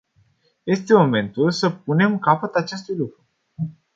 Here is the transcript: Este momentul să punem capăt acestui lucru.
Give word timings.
Este 0.65 0.93
momentul 0.93 1.51
să 1.51 1.69
punem 1.69 2.19
capăt 2.19 2.55
acestui 2.55 2.95
lucru. 2.95 3.27